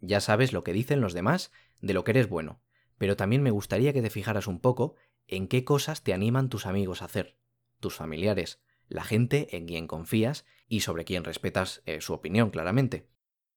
Ya 0.00 0.20
sabes 0.20 0.52
lo 0.52 0.62
que 0.62 0.72
dicen 0.72 1.00
los 1.00 1.14
demás 1.14 1.52
de 1.80 1.94
lo 1.94 2.04
que 2.04 2.12
eres 2.12 2.28
bueno, 2.28 2.60
pero 2.98 3.16
también 3.16 3.42
me 3.42 3.50
gustaría 3.50 3.92
que 3.92 4.02
te 4.02 4.10
fijaras 4.10 4.46
un 4.46 4.60
poco 4.60 4.94
en 5.26 5.48
qué 5.48 5.64
cosas 5.64 6.02
te 6.02 6.14
animan 6.14 6.48
tus 6.48 6.66
amigos 6.66 7.02
a 7.02 7.06
hacer, 7.06 7.36
tus 7.80 7.94
familiares, 7.94 8.60
la 8.88 9.04
gente 9.04 9.56
en 9.56 9.66
quien 9.66 9.86
confías 9.86 10.44
y 10.68 10.80
sobre 10.80 11.04
quien 11.04 11.24
respetas 11.24 11.82
eh, 11.86 12.00
su 12.00 12.12
opinión, 12.12 12.50
claramente 12.50 13.08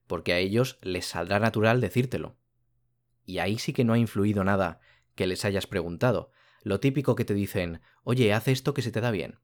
porque 0.09 0.33
a 0.33 0.39
ellos 0.39 0.79
les 0.81 1.05
saldrá 1.05 1.39
natural 1.39 1.81
decírtelo. 1.81 2.35
Y 3.27 3.37
ahí 3.37 3.59
sí 3.59 3.73
que 3.73 3.83
no 3.83 3.93
ha 3.93 3.99
influido 3.99 4.43
nada 4.43 4.79
que 5.13 5.27
les 5.27 5.45
hayas 5.45 5.67
preguntado. 5.67 6.31
Lo 6.63 6.79
típico 6.79 7.13
que 7.13 7.25
te 7.25 7.35
dicen, 7.35 7.79
oye, 8.03 8.33
haz 8.33 8.47
esto 8.47 8.73
que 8.73 8.81
se 8.81 8.91
te 8.91 9.01
da 9.01 9.11
bien. 9.11 9.39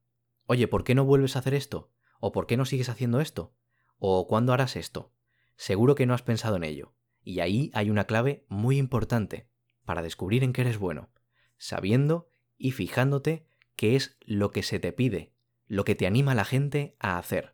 Oye, 0.48 0.68
¿por 0.68 0.84
qué 0.84 0.96
no 0.96 1.06
vuelves 1.06 1.36
a 1.36 1.40
hacer 1.40 1.54
esto? 1.54 1.92
¿O 2.20 2.32
por 2.32 2.48
qué 2.48 2.58
no 2.58 2.66
sigues 2.66 2.90
haciendo 2.90 3.22
esto? 3.22 3.54
¿O 4.00 4.26
cuándo 4.28 4.54
harás 4.54 4.76
esto? 4.76 5.14
Seguro 5.56 5.94
que 5.94 6.08
no 6.08 6.16
has 6.16 6.24
pensado 6.24 6.56
en 6.56 6.64
ello. 6.64 6.96
Y 7.24 7.42
ahí 7.42 7.70
hay 7.76 7.92
una 7.92 8.06
clave 8.06 8.48
muy 8.50 8.80
importante 8.80 9.48
para 9.86 10.02
descubrir 10.02 10.44
en 10.44 10.52
qué 10.52 10.62
eres 10.62 10.80
bueno, 10.80 11.12
sabiendo 11.60 12.28
y 12.58 12.72
fijándote 12.72 13.46
qué 13.76 13.96
es 13.96 14.18
lo 14.22 14.50
que 14.50 14.64
se 14.64 14.80
te 14.80 14.92
pide, 14.92 15.32
lo 15.68 15.86
que 15.86 15.94
te 15.94 16.08
anima 16.08 16.34
la 16.34 16.44
gente 16.44 16.96
a 16.98 17.20
hacer. 17.20 17.54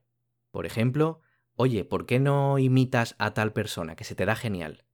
Por 0.50 0.66
ejemplo, 0.66 1.20
oye, 1.62 1.86
¿por 1.86 2.08
qué 2.08 2.20
no 2.20 2.58
imitas 2.58 3.16
a 3.20 3.36
tal 3.36 3.54
persona 3.54 3.96
que 3.96 4.04
se 4.04 4.16
te 4.16 4.26
da 4.26 4.36
genial? 4.36 4.86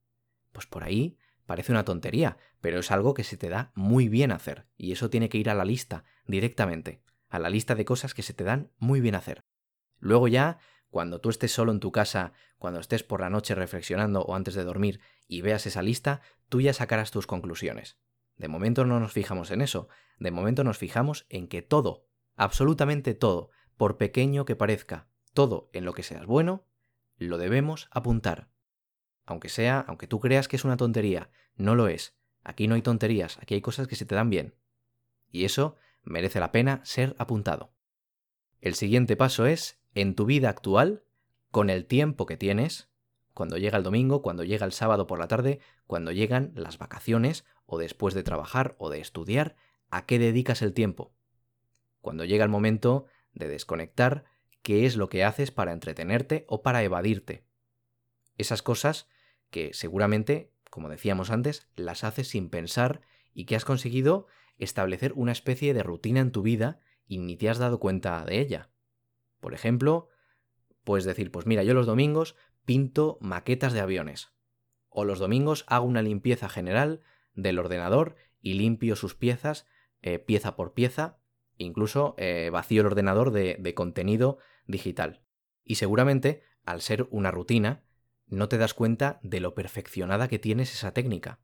Pues 0.51 0.67
por 0.67 0.83
ahí 0.83 1.17
parece 1.45 1.71
una 1.71 1.85
tontería, 1.85 2.37
pero 2.59 2.79
es 2.79 2.91
algo 2.91 3.13
que 3.13 3.23
se 3.23 3.37
te 3.37 3.47
da 3.47 3.71
muy 3.73 4.09
bien 4.09 4.33
hacer, 4.33 4.67
y 4.75 4.91
eso 4.91 5.09
tiene 5.09 5.29
que 5.29 5.37
ir 5.37 5.49
a 5.49 5.55
la 5.55 5.63
lista 5.63 6.03
directamente, 6.25 7.01
a 7.29 7.39
la 7.39 7.49
lista 7.49 7.73
de 7.73 7.85
cosas 7.85 8.13
que 8.13 8.21
se 8.21 8.33
te 8.33 8.43
dan 8.43 8.69
muy 8.79 8.99
bien 8.99 9.15
hacer. 9.15 9.39
Luego 9.97 10.27
ya, 10.27 10.59
cuando 10.89 11.21
tú 11.21 11.29
estés 11.29 11.53
solo 11.53 11.71
en 11.71 11.79
tu 11.79 11.93
casa, 11.93 12.33
cuando 12.57 12.81
estés 12.81 13.03
por 13.03 13.21
la 13.21 13.29
noche 13.29 13.55
reflexionando 13.55 14.23
o 14.23 14.35
antes 14.35 14.53
de 14.53 14.65
dormir 14.65 14.99
y 15.25 15.41
veas 15.41 15.65
esa 15.67 15.81
lista, 15.81 16.21
tú 16.49 16.59
ya 16.59 16.73
sacarás 16.73 17.11
tus 17.11 17.27
conclusiones. 17.27 17.97
De 18.35 18.49
momento 18.49 18.83
no 18.83 18.99
nos 18.99 19.13
fijamos 19.13 19.51
en 19.51 19.61
eso, 19.61 19.87
de 20.19 20.31
momento 20.31 20.65
nos 20.65 20.77
fijamos 20.77 21.25
en 21.29 21.47
que 21.47 21.61
todo, 21.61 22.07
absolutamente 22.35 23.13
todo, 23.13 23.51
por 23.77 23.95
pequeño 23.95 24.43
que 24.43 24.57
parezca, 24.57 25.07
todo 25.37 25.69
en 25.71 25.85
lo 25.85 25.93
que 25.93 26.01
seas 26.01 26.25
bueno, 26.25 26.65
lo 27.19 27.37
debemos 27.37 27.89
apuntar. 27.91 28.49
Aunque 29.23 29.49
sea, 29.49 29.85
aunque 29.87 30.07
tú 30.07 30.19
creas 30.19 30.47
que 30.47 30.55
es 30.55 30.65
una 30.65 30.77
tontería, 30.77 31.29
no 31.55 31.75
lo 31.75 31.89
es. 31.89 32.15
Aquí 32.43 32.67
no 32.67 32.73
hay 32.73 32.81
tonterías, 32.81 33.37
aquí 33.37 33.53
hay 33.53 33.61
cosas 33.61 33.87
que 33.87 33.95
se 33.95 34.07
te 34.07 34.15
dan 34.15 34.31
bien. 34.31 34.55
Y 35.31 35.45
eso 35.45 35.75
merece 36.01 36.39
la 36.39 36.51
pena 36.51 36.81
ser 36.85 37.15
apuntado. 37.19 37.71
El 38.61 38.73
siguiente 38.73 39.15
paso 39.15 39.45
es, 39.45 39.79
en 39.93 40.15
tu 40.15 40.25
vida 40.25 40.49
actual, 40.49 41.03
con 41.51 41.69
el 41.69 41.85
tiempo 41.85 42.25
que 42.25 42.35
tienes, 42.35 42.89
cuando 43.35 43.59
llega 43.59 43.77
el 43.77 43.83
domingo, 43.83 44.23
cuando 44.23 44.43
llega 44.43 44.65
el 44.65 44.71
sábado 44.71 45.05
por 45.05 45.19
la 45.19 45.27
tarde, 45.27 45.59
cuando 45.85 46.11
llegan 46.11 46.51
las 46.55 46.79
vacaciones 46.79 47.45
o 47.67 47.77
después 47.77 48.15
de 48.15 48.23
trabajar 48.23 48.75
o 48.79 48.89
de 48.89 49.01
estudiar, 49.01 49.55
¿a 49.91 50.07
qué 50.07 50.17
dedicas 50.17 50.63
el 50.63 50.73
tiempo? 50.73 51.13
Cuando 52.01 52.25
llega 52.25 52.43
el 52.43 52.49
momento 52.49 53.05
de 53.35 53.47
desconectar, 53.47 54.25
¿qué 54.61 54.85
es 54.85 54.95
lo 54.95 55.09
que 55.09 55.23
haces 55.23 55.51
para 55.51 55.73
entretenerte 55.73 56.45
o 56.47 56.61
para 56.61 56.83
evadirte? 56.83 57.45
Esas 58.37 58.61
cosas 58.61 59.07
que 59.49 59.73
seguramente, 59.73 60.53
como 60.69 60.89
decíamos 60.89 61.29
antes, 61.29 61.67
las 61.75 62.03
haces 62.03 62.29
sin 62.29 62.49
pensar 62.49 63.01
y 63.33 63.45
que 63.45 63.55
has 63.55 63.65
conseguido 63.65 64.27
establecer 64.57 65.13
una 65.15 65.31
especie 65.31 65.73
de 65.73 65.83
rutina 65.83 66.19
en 66.19 66.31
tu 66.31 66.41
vida 66.41 66.79
y 67.07 67.19
ni 67.19 67.37
te 67.37 67.49
has 67.49 67.57
dado 67.57 67.79
cuenta 67.79 68.23
de 68.25 68.39
ella. 68.39 68.69
Por 69.39 69.53
ejemplo, 69.53 70.09
puedes 70.83 71.05
decir, 71.05 71.31
pues 71.31 71.45
mira, 71.45 71.63
yo 71.63 71.73
los 71.73 71.85
domingos 71.85 72.35
pinto 72.65 73.17
maquetas 73.21 73.73
de 73.73 73.79
aviones. 73.79 74.33
O 74.89 75.05
los 75.05 75.19
domingos 75.19 75.63
hago 75.67 75.85
una 75.85 76.01
limpieza 76.01 76.49
general 76.49 77.01
del 77.33 77.59
ordenador 77.59 78.15
y 78.41 78.53
limpio 78.53 78.95
sus 78.95 79.15
piezas 79.15 79.67
eh, 80.01 80.19
pieza 80.19 80.55
por 80.55 80.73
pieza, 80.73 81.17
incluso 81.57 82.15
eh, 82.17 82.49
vacío 82.51 82.81
el 82.81 82.87
ordenador 82.87 83.31
de, 83.31 83.73
contenido 83.75 84.37
digital. 84.65 85.23
Y 85.63 85.75
seguramente, 85.75 86.43
al 86.65 86.81
ser 86.81 87.07
una 87.11 87.31
rutina, 87.31 87.83
no 88.27 88.49
te 88.49 88.57
das 88.57 88.73
cuenta 88.73 89.19
de 89.23 89.39
lo 89.39 89.53
perfeccionada 89.53 90.27
que 90.27 90.39
tienes 90.39 90.73
esa 90.73 90.93
técnica. 90.93 91.39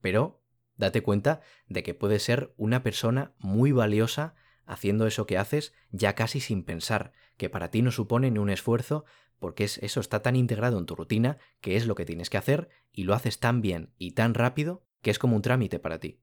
Pero 0.00 0.42
date 0.76 1.02
cuenta 1.02 1.40
de 1.66 1.82
que 1.82 1.94
puedes 1.94 2.22
ser 2.22 2.54
una 2.56 2.82
persona 2.82 3.34
muy 3.38 3.72
valiosa 3.72 4.34
haciendo 4.64 5.06
eso 5.06 5.26
que 5.26 5.38
haces 5.38 5.72
ya 5.90 6.14
casi 6.14 6.40
sin 6.40 6.62
pensar, 6.62 7.12
que 7.36 7.50
para 7.50 7.70
ti 7.70 7.82
no 7.82 7.90
supone 7.90 8.30
ni 8.30 8.38
un 8.38 8.50
esfuerzo, 8.50 9.04
porque 9.38 9.64
es, 9.64 9.78
eso 9.78 10.00
está 10.00 10.22
tan 10.22 10.36
integrado 10.36 10.78
en 10.78 10.86
tu 10.86 10.94
rutina 10.94 11.38
que 11.60 11.76
es 11.76 11.86
lo 11.86 11.94
que 11.94 12.04
tienes 12.04 12.28
que 12.30 12.36
hacer 12.36 12.68
y 12.92 13.04
lo 13.04 13.14
haces 13.14 13.40
tan 13.40 13.62
bien 13.62 13.94
y 13.96 14.12
tan 14.12 14.34
rápido 14.34 14.84
que 15.00 15.10
es 15.10 15.18
como 15.18 15.36
un 15.36 15.42
trámite 15.42 15.78
para 15.78 15.98
ti. 15.98 16.20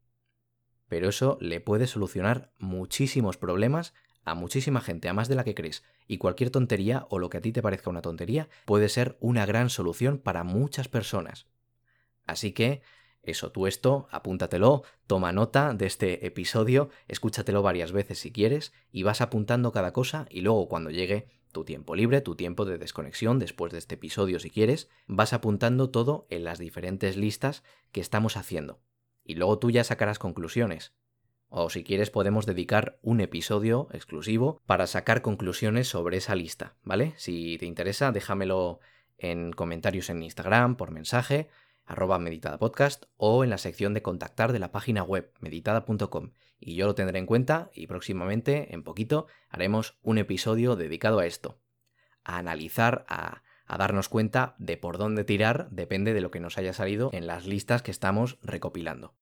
Pero 0.88 1.10
eso 1.10 1.38
le 1.42 1.62
puede 1.62 1.88
solucionar 1.88 2.52
muchísimos 2.60 3.38
problemas 3.38 3.94
a 4.24 4.34
muchísima 4.34 4.82
gente, 4.82 5.08
a 5.08 5.14
más 5.14 5.28
de 5.28 5.36
la 5.36 5.44
que 5.44 5.56
crees, 5.56 5.84
y 6.08 6.18
cualquier 6.18 6.50
tontería 6.50 7.06
o 7.10 7.20
lo 7.20 7.30
que 7.30 7.38
a 7.38 7.42
ti 7.42 7.52
te 7.52 7.62
parezca 7.62 7.90
una 7.90 8.02
tontería 8.02 8.50
puede 8.66 8.90
ser 8.90 9.18
una 9.20 9.46
gran 9.46 9.70
solución 9.70 10.18
para 10.18 10.44
muchas 10.44 10.88
personas. 10.88 11.48
Así 12.26 12.52
que 12.52 12.82
eso, 13.26 13.52
tú 13.52 13.66
esto, 13.66 14.08
apúntatelo, 14.12 14.84
toma 15.08 15.32
nota 15.32 15.74
de 15.74 15.88
este 15.88 16.26
episodio, 16.28 16.90
escúchatelo 17.08 17.64
varias 17.64 17.92
veces 17.92 18.20
si 18.20 18.32
quieres 18.32 18.74
y 18.92 19.04
vas 19.04 19.22
apuntando 19.22 19.72
cada 19.72 19.94
cosa 19.94 20.28
y 20.30 20.42
luego 20.42 20.68
cuando 20.68 20.92
llegue 20.92 21.28
tu 21.52 21.64
tiempo 21.64 21.96
libre, 21.96 22.22
tu 22.22 22.36
tiempo 22.36 22.66
de 22.66 22.78
desconexión 22.78 23.40
después 23.40 23.72
de 23.72 23.80
este 23.80 23.96
episodio 23.96 24.40
si 24.40 24.50
quieres, 24.50 24.90
vas 25.08 25.34
apuntando 25.34 25.90
todo 25.90 26.28
en 26.30 26.44
las 26.44 26.60
diferentes 26.60 27.16
listas 27.16 27.64
que 27.92 28.02
estamos 28.02 28.38
haciendo. 28.38 28.80
Y 29.26 29.36
luego 29.36 29.60
tú 29.60 29.72
ya 29.72 29.84
sacarás 29.84 30.20
conclusiones. 30.20 30.94
O 31.50 31.70
si 31.70 31.84
quieres 31.84 32.10
podemos 32.10 32.46
dedicar 32.46 32.98
un 33.02 33.20
episodio 33.20 33.90
exclusivo 33.92 34.62
para 34.66 34.88
sacar 34.88 35.22
conclusiones 35.22 35.88
sobre 35.88 36.18
esa 36.18 36.36
lista, 36.36 36.76
¿vale? 36.84 37.14
Si 37.18 37.58
te 37.58 37.66
interesa, 37.66 38.12
déjamelo 38.12 38.80
en 39.18 39.52
comentarios 39.52 40.10
en 40.10 40.24
Instagram, 40.24 40.76
por 40.76 40.92
mensaje, 40.92 41.50
arroba 41.86 42.20
meditadapodcast 42.20 43.06
o 43.18 43.44
en 43.44 43.50
la 43.50 43.58
sección 43.58 43.94
de 43.94 44.02
contactar 44.02 44.54
de 44.54 44.60
la 44.60 44.72
página 44.72 45.04
web 45.04 45.32
meditada.com 45.40 46.32
y 46.60 46.76
yo 46.76 46.88
lo 46.88 46.96
tendré 46.96 47.20
en 47.20 47.26
cuenta 47.26 47.70
y 47.74 47.88
próximamente, 47.88 48.74
en 48.74 48.84
poquito, 48.84 49.28
haremos 49.50 49.98
un 50.02 50.18
episodio 50.18 50.76
dedicado 50.76 51.20
a 51.20 51.26
esto, 51.26 51.60
a 52.24 52.38
analizar, 52.38 53.06
a, 53.08 53.44
a 53.66 53.78
darnos 53.78 54.10
cuenta 54.10 54.56
de 54.60 54.78
por 54.78 54.98
dónde 54.98 55.24
tirar, 55.24 55.70
depende 55.72 56.14
de 56.14 56.22
lo 56.22 56.32
que 56.32 56.40
nos 56.40 56.58
haya 56.58 56.74
salido 56.74 57.10
en 57.14 57.28
las 57.28 57.46
listas 57.46 57.82
que 57.82 57.92
estamos 57.92 58.38
recopilando. 58.42 59.16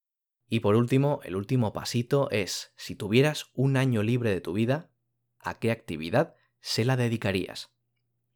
Y 0.47 0.59
por 0.59 0.75
último, 0.75 1.19
el 1.23 1.35
último 1.35 1.73
pasito 1.73 2.29
es, 2.29 2.73
si 2.75 2.95
tuvieras 2.95 3.47
un 3.53 3.77
año 3.77 4.03
libre 4.03 4.29
de 4.29 4.41
tu 4.41 4.53
vida, 4.53 4.91
¿a 5.39 5.55
qué 5.55 5.71
actividad 5.71 6.35
se 6.59 6.85
la 6.85 6.97
dedicarías? 6.97 7.73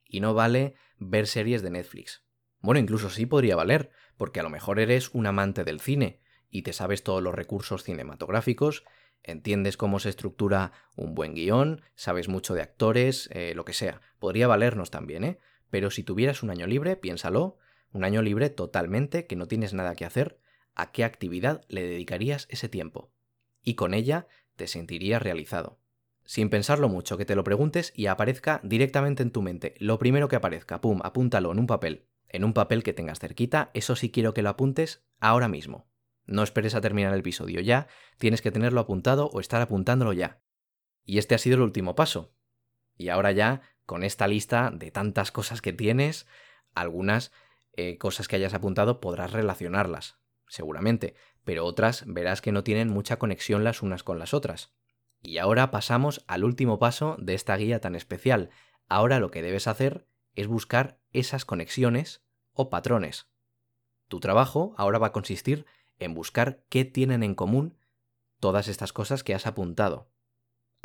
Y 0.06 0.22
no 0.22 0.34
vale 0.34 0.76
ver 0.98 1.28
series 1.28 1.62
de 1.62 1.70
Netflix. 1.70 2.24
Bueno, 2.60 2.80
incluso 2.80 3.10
sí 3.10 3.26
podría 3.26 3.56
valer, 3.56 3.92
porque 4.18 4.40
a 4.40 4.44
lo 4.44 4.50
mejor 4.50 4.80
eres 4.80 5.10
un 5.14 5.28
amante 5.28 5.64
del 5.64 5.80
cine 5.80 6.22
y 6.50 6.64
te 6.64 6.74
sabes 6.74 7.04
todos 7.04 7.22
los 7.22 7.36
recursos 7.36 7.84
cinematográficos, 7.84 8.84
entiendes 9.24 9.78
cómo 9.78 10.00
se 10.00 10.10
estructura 10.10 10.72
un 10.96 11.14
buen 11.14 11.36
guion, 11.36 11.82
sabes 11.96 12.30
mucho 12.30 12.54
de 12.54 12.62
actores, 12.62 13.30
eh, 13.32 13.54
lo 13.56 13.66
que 13.66 13.74
sea. 13.74 14.02
Podría 14.20 14.48
valernos 14.48 14.90
también, 14.90 15.24
¿eh? 15.24 15.40
Pero 15.70 15.92
si 15.92 16.04
tuvieras 16.04 16.44
un 16.44 16.50
año 16.50 16.68
libre, 16.68 16.96
piénsalo, 16.96 17.58
un 17.92 18.04
año 18.04 18.22
libre 18.22 18.50
totalmente, 18.50 19.28
que 19.28 19.36
no 19.36 19.48
tienes 19.48 19.74
nada 19.74 19.96
que 19.96 20.06
hacer, 20.06 20.40
¿a 20.76 20.92
qué 20.92 21.04
actividad 21.04 21.66
le 21.68 21.84
dedicarías 21.84 22.48
ese 22.50 22.70
tiempo? 22.70 23.12
Y 23.64 23.76
con 23.76 23.94
ella 23.94 24.28
te 24.56 24.68
sentirías 24.68 25.22
realizado. 25.22 25.80
Sin 26.26 26.50
pensarlo 26.50 26.90
mucho, 26.90 27.18
que 27.18 27.26
te 27.26 27.36
lo 27.36 27.44
preguntes 27.44 27.94
y 27.96 28.08
aparezca 28.08 28.60
directamente 28.64 29.24
en 29.24 29.32
tu 29.32 29.42
mente. 29.42 29.76
Lo 29.80 29.98
primero 30.00 30.28
que 30.28 30.36
aparezca, 30.36 30.82
pum, 30.82 31.00
apúntalo 31.04 31.52
en 31.52 31.60
un 31.60 31.68
papel 31.68 32.08
en 32.30 32.44
un 32.44 32.54
papel 32.54 32.84
que 32.84 32.94
tengas 32.94 33.20
cerquita, 33.20 33.72
eso 33.74 33.96
sí 33.96 34.12
quiero 34.12 34.34
que 34.34 34.42
lo 34.42 34.50
apuntes 34.50 35.06
ahora 35.20 35.48
mismo. 35.48 35.88
No 36.26 36.44
esperes 36.44 36.76
a 36.76 36.82
terminar 36.82 37.14
el 37.14 37.22
episodio 37.22 37.62
ya, 37.62 37.88
tienes 38.18 38.42
que 38.42 38.52
tenerlo 38.52 38.82
apuntado 38.82 39.28
o 39.28 39.40
estar 39.40 39.62
apuntándolo 39.62 40.14
ya. 40.14 40.42
Y 41.06 41.20
este 41.20 41.36
ha 41.36 41.38
sido 41.38 41.56
el 41.56 41.62
último 41.62 41.96
paso. 41.96 42.34
Y 42.98 43.10
ahora 43.10 43.32
ya, 43.32 43.62
con 43.88 44.04
esta 44.04 44.28
lista 44.28 44.70
de 44.72 44.92
tantas 44.92 45.32
cosas 45.32 45.62
que 45.62 45.74
tienes, 45.74 46.28
algunas 46.76 47.32
eh, 47.74 47.98
cosas 47.98 48.28
que 48.28 48.36
hayas 48.36 48.54
apuntado 48.54 49.00
podrás 49.00 49.32
relacionarlas, 49.32 50.20
seguramente, 50.48 51.16
pero 51.46 51.66
otras 51.66 52.04
verás 52.06 52.42
que 52.42 52.52
no 52.52 52.64
tienen 52.64 52.90
mucha 52.90 53.18
conexión 53.18 53.64
las 53.64 53.82
unas 53.82 54.04
con 54.04 54.20
las 54.20 54.34
otras. 54.34 54.74
Y 55.24 55.38
ahora 55.38 55.72
pasamos 55.72 56.24
al 56.28 56.44
último 56.44 56.80
paso 56.80 57.16
de 57.18 57.34
esta 57.34 57.56
guía 57.56 57.80
tan 57.80 57.96
especial. 57.96 58.50
Ahora 58.90 59.20
lo 59.20 59.32
que 59.32 59.42
debes 59.42 59.68
hacer 59.68 60.06
es 60.36 60.48
buscar 60.48 61.00
esas 61.14 61.46
conexiones 61.46 62.22
o 62.52 62.70
patrones. 62.70 63.30
Tu 64.10 64.20
trabajo 64.20 64.76
ahora 64.78 65.00
va 65.00 65.08
a 65.08 65.12
consistir 65.14 65.66
en 65.98 66.14
buscar 66.14 66.62
qué 66.68 66.84
tienen 66.84 67.24
en 67.24 67.36
común 67.36 67.78
todas 68.42 68.68
estas 68.68 68.92
cosas 68.92 69.24
que 69.24 69.34
has 69.34 69.48
apuntado. 69.48 70.10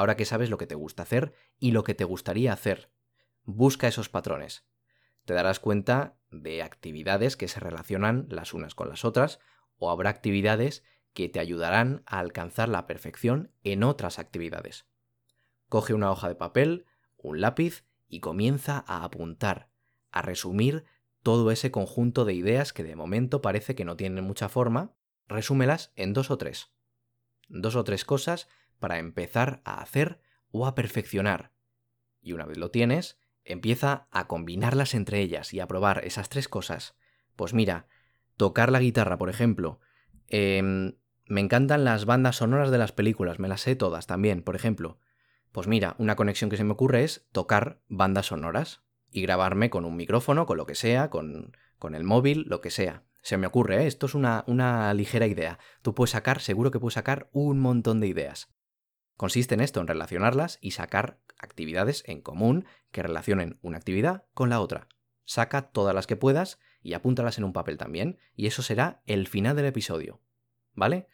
Ahora 0.02 0.16
que 0.16 0.24
sabes 0.24 0.50
lo 0.50 0.58
que 0.58 0.66
te 0.66 0.74
gusta 0.74 1.04
hacer 1.04 1.32
y 1.60 1.70
lo 1.70 1.84
que 1.84 1.94
te 1.94 2.02
gustaría 2.02 2.52
hacer, 2.52 2.90
busca 3.44 3.86
esos 3.86 4.08
patrones. 4.08 4.66
Te 5.24 5.32
darás 5.32 5.60
cuenta 5.60 6.18
de 6.32 6.64
actividades 6.64 7.36
que 7.36 7.46
se 7.46 7.60
relacionan 7.60 8.26
las 8.28 8.52
unas 8.52 8.74
con 8.74 8.88
las 8.88 9.04
otras 9.04 9.38
o 9.76 9.92
habrá 9.92 10.10
actividades 10.10 10.82
que 11.12 11.28
te 11.28 11.38
ayudarán 11.38 12.02
a 12.04 12.18
alcanzar 12.18 12.68
la 12.68 12.88
perfección 12.88 13.52
en 13.62 13.84
otras 13.84 14.18
actividades. 14.18 14.86
Coge 15.68 15.94
una 15.94 16.10
hoja 16.10 16.26
de 16.26 16.34
papel, 16.34 16.84
un 17.16 17.40
lápiz 17.40 17.84
y 18.08 18.18
comienza 18.18 18.82
a 18.88 19.04
apuntar, 19.04 19.70
a 20.10 20.20
resumir 20.20 20.84
todo 21.22 21.52
ese 21.52 21.70
conjunto 21.70 22.24
de 22.24 22.34
ideas 22.34 22.72
que 22.72 22.82
de 22.82 22.96
momento 22.96 23.40
parece 23.40 23.76
que 23.76 23.84
no 23.84 23.96
tienen 23.96 24.24
mucha 24.24 24.48
forma, 24.48 24.96
resúmelas 25.28 25.92
en 25.94 26.12
dos 26.12 26.32
o 26.32 26.38
tres. 26.38 26.72
Dos 27.48 27.76
o 27.76 27.84
tres 27.84 28.04
cosas 28.04 28.48
para 28.82 28.98
empezar 28.98 29.62
a 29.64 29.80
hacer 29.80 30.20
o 30.50 30.66
a 30.66 30.74
perfeccionar. 30.74 31.52
Y 32.20 32.32
una 32.32 32.44
vez 32.44 32.58
lo 32.58 32.70
tienes, 32.70 33.16
empieza 33.44 34.08
a 34.10 34.26
combinarlas 34.26 34.94
entre 34.94 35.20
ellas 35.20 35.54
y 35.54 35.60
a 35.60 35.68
probar 35.68 36.04
esas 36.04 36.28
tres 36.28 36.48
cosas. 36.48 36.96
Pues 37.36 37.54
mira, 37.54 37.86
tocar 38.36 38.72
la 38.72 38.80
guitarra, 38.80 39.18
por 39.18 39.30
ejemplo. 39.30 39.80
Em, 40.28 40.96
me 41.26 41.40
encantan 41.40 41.84
las 41.84 42.04
bandas 42.04 42.36
sonoras 42.36 42.70
de 42.70 42.78
las 42.78 42.92
películas, 42.92 43.38
me 43.38 43.48
las 43.48 43.60
sé 43.60 43.76
todas 43.76 44.06
también, 44.06 44.42
por 44.42 44.56
ejemplo. 44.56 44.98
Pues 45.52 45.68
mira, 45.68 45.94
una 45.98 46.16
conexión 46.16 46.50
que 46.50 46.56
se 46.56 46.64
me 46.64 46.72
ocurre 46.72 47.04
es 47.04 47.28
tocar 47.30 47.80
bandas 47.88 48.26
sonoras 48.26 48.82
y 49.12 49.22
grabarme 49.22 49.70
con 49.70 49.84
un 49.84 49.96
micrófono, 49.96 50.44
con 50.44 50.56
lo 50.56 50.66
que 50.66 50.74
sea, 50.74 51.08
con, 51.08 51.56
con 51.78 51.94
el 51.94 52.02
móvil, 52.02 52.46
lo 52.48 52.60
que 52.60 52.70
sea. 52.70 53.04
Se 53.22 53.36
me 53.36 53.46
ocurre, 53.46 53.84
¿eh? 53.84 53.86
esto 53.86 54.06
es 54.06 54.14
una, 54.14 54.42
una 54.48 54.92
ligera 54.94 55.26
idea. 55.26 55.60
Tú 55.82 55.94
puedes 55.94 56.10
sacar, 56.10 56.40
seguro 56.40 56.72
que 56.72 56.80
puedes 56.80 56.94
sacar 56.94 57.28
un 57.32 57.60
montón 57.60 58.00
de 58.00 58.08
ideas. 58.08 58.52
Consiste 59.22 59.54
en 59.54 59.60
esto, 59.60 59.80
en 59.80 59.86
relacionarlas 59.86 60.58
y 60.60 60.72
sacar 60.72 61.20
actividades 61.38 62.02
en 62.08 62.22
común 62.22 62.64
que 62.90 63.04
relacionen 63.04 63.56
una 63.62 63.76
actividad 63.76 64.24
con 64.34 64.50
la 64.50 64.60
otra. 64.60 64.88
Saca 65.22 65.70
todas 65.70 65.94
las 65.94 66.08
que 66.08 66.16
puedas 66.16 66.58
y 66.82 66.94
apúntalas 66.94 67.38
en 67.38 67.44
un 67.44 67.52
papel 67.52 67.78
también, 67.78 68.18
y 68.34 68.48
eso 68.48 68.62
será 68.62 69.00
el 69.06 69.28
final 69.28 69.54
del 69.54 69.66
episodio. 69.66 70.20
¿Vale? 70.74 71.06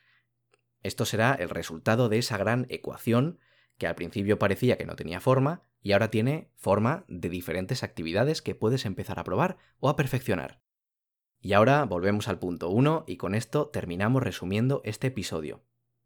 Esto 0.83 1.05
será 1.05 1.35
el 1.35 1.51
resultado 1.51 2.09
de 2.09 2.17
esa 2.17 2.39
gran 2.39 2.65
ecuación 2.71 3.41
que 3.77 3.87
al 3.87 3.95
principio 3.95 4.39
parecía 4.39 4.79
que 4.79 4.87
no 4.87 4.97
tenía 4.97 5.21
forma 5.21 5.65
y 5.83 5.93
ahora 5.93 6.11
tiene 6.11 6.51
forma 6.57 7.05
de 7.09 7.29
diferentes 7.29 7.83
actividades 7.83 8.41
que 8.41 8.55
puedes 8.55 8.87
empezar 8.87 9.19
a 9.19 9.25
probar 9.25 9.59
o 9.81 9.91
a 9.91 9.97
perfeccionar. 9.97 10.63
Y 11.41 11.53
ahora 11.53 11.85
volvemos 11.85 12.29
al 12.29 12.39
punto 12.39 12.71
1 12.71 13.05
y 13.07 13.19
con 13.19 13.35
esto 13.35 13.69
terminamos 13.69 14.23
resumiendo 14.23 14.81
este 14.87 15.09
episodio. 15.09 15.63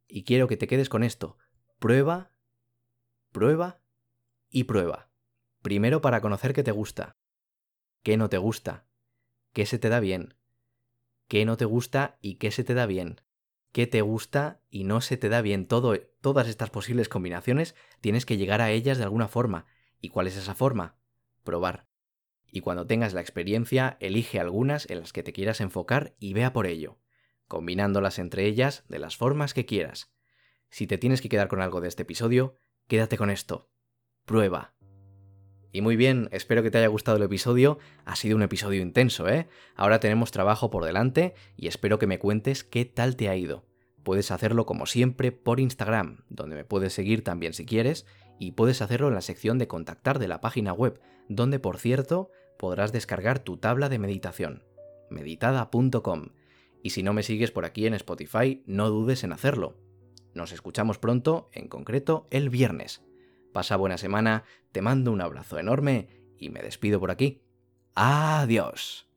Y 0.08 0.24
quiero 0.24 0.48
que 0.48 0.56
te 0.56 0.66
quedes 0.66 0.88
con 0.88 1.04
esto. 1.04 1.38
Prueba, 1.82 2.30
prueba 3.32 3.80
y 4.50 4.64
prueba. 4.64 5.10
Primero 5.62 6.00
para 6.00 6.20
conocer 6.20 6.52
qué 6.52 6.62
te 6.62 6.70
gusta, 6.70 7.16
qué 8.04 8.16
no 8.16 8.28
te 8.28 8.38
gusta, 8.38 8.86
qué 9.52 9.66
se 9.66 9.80
te 9.80 9.88
da 9.88 9.98
bien, 9.98 10.36
qué 11.26 11.44
no 11.44 11.56
te 11.56 11.64
gusta 11.64 12.18
y 12.20 12.36
qué 12.36 12.52
se 12.52 12.62
te 12.62 12.74
da 12.74 12.86
bien, 12.86 13.20
qué 13.72 13.88
te 13.88 14.00
gusta 14.00 14.60
y 14.70 14.84
no 14.84 15.00
se 15.00 15.16
te 15.16 15.28
da 15.28 15.42
bien. 15.42 15.66
Todas 15.66 16.46
estas 16.46 16.70
posibles 16.70 17.08
combinaciones 17.08 17.74
tienes 18.00 18.26
que 18.26 18.36
llegar 18.36 18.60
a 18.60 18.70
ellas 18.70 18.96
de 18.96 19.02
alguna 19.02 19.26
forma. 19.26 19.66
¿Y 20.00 20.10
cuál 20.10 20.28
es 20.28 20.36
esa 20.36 20.54
forma? 20.54 20.94
Probar. 21.42 21.88
Y 22.52 22.60
cuando 22.60 22.86
tengas 22.86 23.12
la 23.12 23.22
experiencia, 23.22 23.96
elige 23.98 24.38
algunas 24.38 24.88
en 24.88 25.00
las 25.00 25.12
que 25.12 25.24
te 25.24 25.32
quieras 25.32 25.60
enfocar 25.60 26.14
y 26.20 26.32
vea 26.32 26.52
por 26.52 26.68
ello, 26.68 27.00
combinándolas 27.48 28.20
entre 28.20 28.46
ellas 28.46 28.84
de 28.88 29.00
las 29.00 29.16
formas 29.16 29.52
que 29.52 29.66
quieras. 29.66 30.12
Si 30.72 30.86
te 30.86 30.96
tienes 30.96 31.20
que 31.20 31.28
quedar 31.28 31.48
con 31.48 31.60
algo 31.60 31.82
de 31.82 31.88
este 31.88 32.04
episodio, 32.04 32.56
quédate 32.88 33.18
con 33.18 33.28
esto. 33.28 33.68
Prueba. 34.24 34.74
Y 35.70 35.82
muy 35.82 35.96
bien, 35.96 36.30
espero 36.32 36.62
que 36.62 36.70
te 36.70 36.78
haya 36.78 36.86
gustado 36.86 37.18
el 37.18 37.22
episodio. 37.24 37.78
Ha 38.06 38.16
sido 38.16 38.36
un 38.36 38.42
episodio 38.42 38.80
intenso, 38.80 39.28
¿eh? 39.28 39.48
Ahora 39.76 40.00
tenemos 40.00 40.30
trabajo 40.30 40.70
por 40.70 40.86
delante 40.86 41.34
y 41.58 41.66
espero 41.66 41.98
que 41.98 42.06
me 42.06 42.18
cuentes 42.18 42.64
qué 42.64 42.86
tal 42.86 43.16
te 43.16 43.28
ha 43.28 43.36
ido. 43.36 43.66
Puedes 44.02 44.30
hacerlo 44.30 44.64
como 44.64 44.86
siempre 44.86 45.30
por 45.30 45.60
Instagram, 45.60 46.24
donde 46.30 46.56
me 46.56 46.64
puedes 46.64 46.94
seguir 46.94 47.22
también 47.22 47.52
si 47.52 47.66
quieres, 47.66 48.06
y 48.38 48.52
puedes 48.52 48.80
hacerlo 48.80 49.08
en 49.08 49.14
la 49.14 49.20
sección 49.20 49.58
de 49.58 49.68
contactar 49.68 50.18
de 50.18 50.28
la 50.28 50.40
página 50.40 50.72
web, 50.72 51.02
donde 51.28 51.58
por 51.58 51.76
cierto 51.76 52.30
podrás 52.58 52.92
descargar 52.92 53.40
tu 53.40 53.58
tabla 53.58 53.90
de 53.90 53.98
meditación, 53.98 54.64
meditada.com. 55.10 56.28
Y 56.82 56.90
si 56.90 57.02
no 57.02 57.12
me 57.12 57.22
sigues 57.22 57.50
por 57.50 57.66
aquí 57.66 57.86
en 57.86 57.92
Spotify, 57.92 58.62
no 58.64 58.88
dudes 58.88 59.22
en 59.22 59.32
hacerlo. 59.32 59.91
Nos 60.34 60.52
escuchamos 60.52 60.98
pronto, 60.98 61.50
en 61.52 61.68
concreto 61.68 62.26
el 62.30 62.50
viernes. 62.50 63.02
Pasa 63.52 63.76
buena 63.76 63.98
semana, 63.98 64.44
te 64.72 64.82
mando 64.82 65.12
un 65.12 65.20
abrazo 65.20 65.58
enorme 65.58 66.08
y 66.38 66.48
me 66.48 66.62
despido 66.62 66.98
por 67.00 67.10
aquí. 67.10 67.42
Adiós. 67.94 69.11